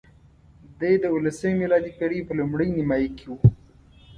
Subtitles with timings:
[0.79, 3.37] دی د اوولسمې میلادي پېړۍ په لومړۍ نیمایي کې وو.